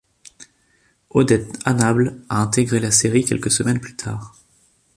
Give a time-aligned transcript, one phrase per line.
[1.11, 4.33] Odette Annable a intégré la série quelques semaines plus tard.